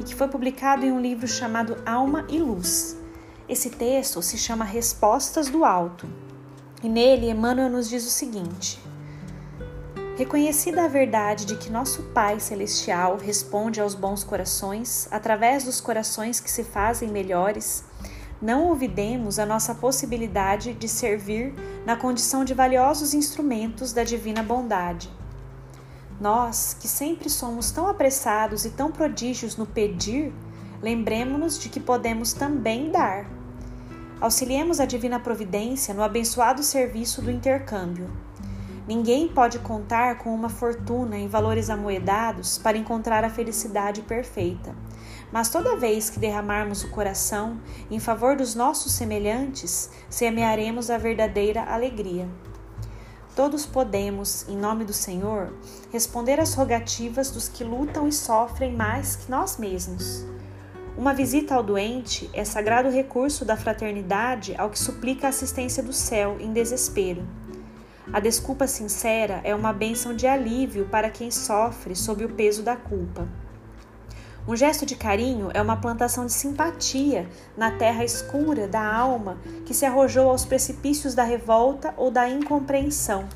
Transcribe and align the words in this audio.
e 0.00 0.04
que 0.04 0.14
foi 0.14 0.28
publicado 0.28 0.84
em 0.84 0.92
um 0.92 1.00
livro 1.00 1.26
chamado 1.26 1.76
Alma 1.84 2.26
e 2.28 2.38
Luz. 2.38 2.96
Esse 3.48 3.70
texto 3.70 4.20
se 4.22 4.36
chama 4.36 4.64
Respostas 4.64 5.48
do 5.48 5.64
Alto 5.64 6.06
e 6.82 6.88
nele 6.88 7.30
Emmanuel 7.30 7.70
nos 7.70 7.88
diz 7.88 8.06
o 8.06 8.10
seguinte: 8.10 8.80
Reconhecida 10.16 10.84
a 10.84 10.88
verdade 10.88 11.44
de 11.44 11.56
que 11.56 11.70
nosso 11.70 12.02
Pai 12.14 12.40
Celestial 12.40 13.18
responde 13.18 13.80
aos 13.80 13.94
bons 13.94 14.24
corações 14.24 15.08
através 15.10 15.64
dos 15.64 15.80
corações 15.80 16.40
que 16.40 16.50
se 16.50 16.64
fazem 16.64 17.08
melhores, 17.08 17.84
não 18.40 18.68
olvidemos 18.68 19.38
a 19.38 19.46
nossa 19.46 19.74
possibilidade 19.74 20.74
de 20.74 20.88
servir 20.88 21.54
na 21.84 21.96
condição 21.96 22.44
de 22.44 22.54
valiosos 22.54 23.14
instrumentos 23.14 23.92
da 23.92 24.04
divina 24.04 24.42
bondade. 24.42 25.10
Nós, 26.20 26.76
que 26.78 26.88
sempre 26.88 27.28
somos 27.28 27.70
tão 27.70 27.88
apressados 27.88 28.64
e 28.64 28.70
tão 28.70 28.90
prodígios 28.90 29.56
no 29.56 29.66
pedir, 29.66 30.32
lembremos-nos 30.80 31.58
de 31.58 31.68
que 31.68 31.80
podemos 31.80 32.32
também 32.32 32.90
dar. 32.90 33.26
Auxiliemos 34.20 34.80
a 34.80 34.86
divina 34.86 35.20
providência 35.20 35.92
no 35.92 36.02
abençoado 36.02 36.62
serviço 36.62 37.20
do 37.20 37.30
intercâmbio 37.30 38.10
Ninguém 38.86 39.26
pode 39.26 39.58
contar 39.58 40.18
com 40.18 40.32
uma 40.32 40.48
fortuna 40.48 41.18
em 41.18 41.26
valores 41.26 41.68
amoedados 41.70 42.56
para 42.56 42.78
encontrar 42.78 43.24
a 43.24 43.30
felicidade 43.30 44.00
perfeita. 44.02 44.76
Mas 45.32 45.48
toda 45.48 45.76
vez 45.76 46.08
que 46.08 46.20
derramarmos 46.20 46.84
o 46.84 46.90
coração 46.90 47.60
em 47.90 47.98
favor 47.98 48.36
dos 48.36 48.54
nossos 48.54 48.92
semelhantes, 48.92 49.90
semearemos 50.08 50.88
a 50.88 50.98
verdadeira 50.98 51.64
alegria. 51.64 52.28
Todos 53.36 53.66
podemos, 53.66 54.48
em 54.48 54.56
nome 54.56 54.82
do 54.82 54.94
Senhor, 54.94 55.52
responder 55.92 56.40
às 56.40 56.54
rogativas 56.54 57.30
dos 57.30 57.50
que 57.50 57.62
lutam 57.62 58.08
e 58.08 58.12
sofrem 58.12 58.72
mais 58.72 59.16
que 59.16 59.30
nós 59.30 59.58
mesmos. 59.58 60.24
Uma 60.96 61.12
visita 61.12 61.54
ao 61.54 61.62
doente 61.62 62.30
é 62.32 62.46
sagrado 62.46 62.88
recurso 62.88 63.44
da 63.44 63.54
fraternidade 63.54 64.54
ao 64.56 64.70
que 64.70 64.78
suplica 64.78 65.26
a 65.26 65.28
assistência 65.28 65.82
do 65.82 65.92
céu 65.92 66.38
em 66.40 66.50
desespero. 66.50 67.28
A 68.10 68.20
desculpa 68.20 68.66
sincera 68.66 69.42
é 69.44 69.54
uma 69.54 69.70
bênção 69.70 70.16
de 70.16 70.26
alívio 70.26 70.88
para 70.90 71.10
quem 71.10 71.30
sofre 71.30 71.94
sob 71.94 72.24
o 72.24 72.30
peso 72.30 72.62
da 72.62 72.74
culpa. 72.74 73.28
Um 74.48 74.54
gesto 74.54 74.86
de 74.86 74.94
carinho 74.94 75.50
é 75.52 75.60
uma 75.60 75.76
plantação 75.76 76.24
de 76.24 76.32
simpatia 76.32 77.28
na 77.56 77.72
terra 77.72 78.04
escura 78.04 78.68
da 78.68 78.80
alma 78.80 79.38
que 79.64 79.74
se 79.74 79.84
arrojou 79.84 80.30
aos 80.30 80.44
precipícios 80.44 81.16
da 81.16 81.24
revolta 81.24 81.92
ou 81.96 82.12
da 82.12 82.28
incompreensão. 82.28 83.28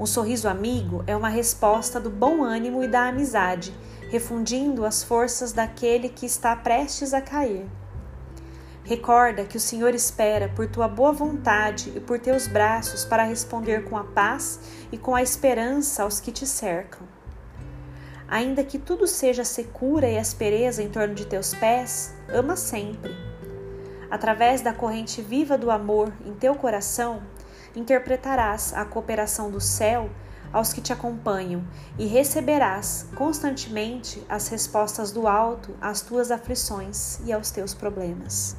Um 0.00 0.06
sorriso 0.06 0.48
amigo 0.48 1.04
é 1.06 1.14
uma 1.14 1.28
resposta 1.28 2.00
do 2.00 2.10
bom 2.10 2.42
ânimo 2.42 2.82
e 2.82 2.88
da 2.88 3.06
amizade, 3.06 3.72
refundindo 4.10 4.84
as 4.84 5.04
forças 5.04 5.52
daquele 5.52 6.08
que 6.08 6.26
está 6.26 6.56
prestes 6.56 7.14
a 7.14 7.20
cair. 7.20 7.70
Recorda 8.82 9.44
que 9.44 9.56
o 9.56 9.60
Senhor 9.60 9.94
espera 9.94 10.48
por 10.48 10.66
tua 10.66 10.88
boa 10.88 11.12
vontade 11.12 11.92
e 11.94 12.00
por 12.00 12.18
teus 12.18 12.48
braços 12.48 13.04
para 13.04 13.22
responder 13.22 13.84
com 13.84 13.96
a 13.96 14.02
paz 14.02 14.58
e 14.90 14.98
com 14.98 15.14
a 15.14 15.22
esperança 15.22 16.02
aos 16.02 16.18
que 16.18 16.32
te 16.32 16.44
cercam. 16.44 17.21
Ainda 18.32 18.64
que 18.64 18.78
tudo 18.78 19.06
seja 19.06 19.44
secura 19.44 20.08
e 20.08 20.16
aspereza 20.16 20.82
em 20.82 20.88
torno 20.88 21.14
de 21.14 21.26
teus 21.26 21.52
pés, 21.52 22.14
ama 22.30 22.56
sempre. 22.56 23.14
Através 24.10 24.62
da 24.62 24.72
corrente 24.72 25.20
viva 25.20 25.58
do 25.58 25.70
amor 25.70 26.10
em 26.24 26.32
teu 26.32 26.54
coração, 26.54 27.22
interpretarás 27.76 28.72
a 28.72 28.86
cooperação 28.86 29.50
do 29.50 29.60
céu 29.60 30.08
aos 30.50 30.72
que 30.72 30.80
te 30.80 30.94
acompanham 30.94 31.62
e 31.98 32.06
receberás 32.06 33.06
constantemente 33.14 34.24
as 34.30 34.48
respostas 34.48 35.12
do 35.12 35.28
alto 35.28 35.76
às 35.78 36.00
tuas 36.00 36.30
aflições 36.30 37.20
e 37.26 37.34
aos 37.34 37.50
teus 37.50 37.74
problemas. 37.74 38.56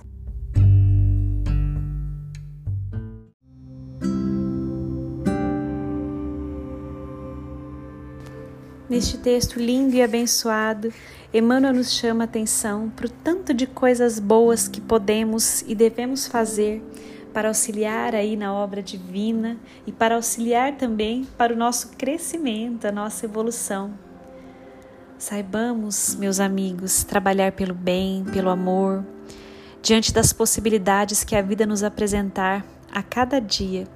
Neste 8.89 9.17
texto 9.17 9.59
lindo 9.59 9.95
e 9.95 10.01
abençoado, 10.01 10.93
Emmanuel 11.33 11.73
nos 11.73 11.93
chama 11.93 12.23
a 12.23 12.25
atenção 12.25 12.89
para 12.89 13.05
o 13.05 13.09
tanto 13.09 13.53
de 13.53 13.65
coisas 13.65 14.19
boas 14.19 14.67
que 14.67 14.81
podemos 14.81 15.61
e 15.61 15.73
devemos 15.73 16.27
fazer 16.27 16.83
para 17.33 17.47
auxiliar 17.47 18.13
aí 18.13 18.35
na 18.35 18.53
obra 18.53 18.83
divina 18.83 19.57
e 19.87 19.91
para 19.91 20.15
auxiliar 20.15 20.75
também 20.75 21.25
para 21.37 21.53
o 21.53 21.57
nosso 21.57 21.91
crescimento, 21.97 22.85
a 22.85 22.91
nossa 22.91 23.25
evolução. 23.25 23.93
Saibamos, 25.17 26.15
meus 26.15 26.41
amigos, 26.41 27.05
trabalhar 27.05 27.53
pelo 27.53 27.73
bem, 27.73 28.25
pelo 28.33 28.49
amor, 28.49 29.05
diante 29.81 30.13
das 30.13 30.33
possibilidades 30.33 31.23
que 31.23 31.37
a 31.37 31.41
vida 31.41 31.65
nos 31.65 31.83
apresentar 31.83 32.65
a 32.91 33.01
cada 33.01 33.39
dia, 33.39 33.87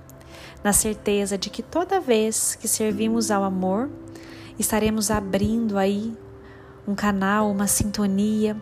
na 0.63 0.71
certeza 0.71 1.37
de 1.37 1.49
que 1.49 1.61
toda 1.61 1.99
vez 1.99 2.55
que 2.55 2.69
servimos 2.69 3.29
ao 3.29 3.43
amor, 3.43 3.89
estaremos 4.59 5.11
abrindo 5.11 5.77
aí 5.77 6.13
um 6.87 6.95
canal, 6.95 7.51
uma 7.51 7.67
sintonia, 7.67 8.55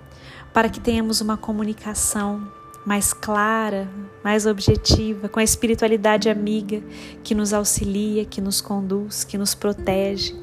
para 0.54 0.70
que 0.70 0.80
tenhamos 0.80 1.22
uma 1.22 1.38
comunicação 1.38 2.52
mais 2.86 3.14
clara, 3.14 3.90
mais 4.24 4.46
objetiva, 4.46 5.28
com 5.28 5.40
a 5.40 5.44
espiritualidade 5.44 6.30
amiga 6.30 6.82
que 7.24 7.34
nos 7.34 7.52
auxilia, 7.52 8.26
que 8.26 8.40
nos 8.40 8.62
conduz, 8.62 9.24
que 9.24 9.38
nos 9.38 9.56
protege, 9.56 10.36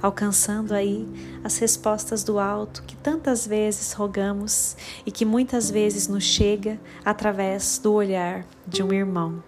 alcançando 0.00 0.74
aí 0.74 1.08
as 1.42 1.56
respostas 1.58 2.22
do 2.22 2.38
alto 2.38 2.82
que 2.82 2.94
tantas 2.94 3.46
vezes 3.46 3.92
rogamos 3.92 4.76
e 5.04 5.10
que 5.10 5.24
muitas 5.24 5.70
vezes 5.70 6.06
nos 6.08 6.24
chega 6.24 6.78
através 7.04 7.78
do 7.82 7.92
olhar 7.94 8.44
de 8.66 8.82
um 8.82 8.92
irmão. 8.92 9.42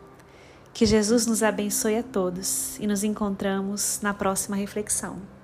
Que 0.73 0.87
Jesus 0.87 1.27
nos 1.27 1.43
abençoe 1.43 1.99
a 1.99 2.03
todos 2.03 2.79
e 2.79 2.87
nos 2.87 3.05
encontramos 3.05 4.01
na 4.03 4.15
próxima 4.15 4.57
reflexão. 4.57 5.40